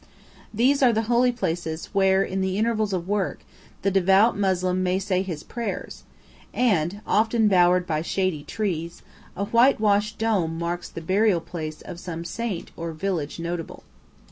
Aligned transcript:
These 0.51 0.81
are 0.81 0.91
the 0.91 1.03
holy 1.03 1.31
places 1.31 1.89
where 1.93 2.23
in 2.23 2.41
the 2.41 2.57
intervals 2.57 2.91
of 2.91 3.07
work 3.07 3.41
the 3.83 3.91
devout 3.91 4.35
Moslem 4.35 4.81
may 4.81 4.97
say 4.97 5.21
his 5.21 5.43
prayers; 5.43 6.01
and, 6.55 7.01
often 7.05 7.47
bowered 7.47 7.85
by 7.85 8.01
shady 8.01 8.41
trees, 8.43 9.03
a 9.37 9.45
whitewashed 9.45 10.17
dome 10.17 10.57
marks 10.57 10.89
the 10.89 11.01
burial 11.01 11.39
place 11.39 11.83
of 11.83 11.99
some 11.99 12.25
saint 12.25 12.71
or 12.75 12.93
village 12.93 13.37
notable. 13.39 13.83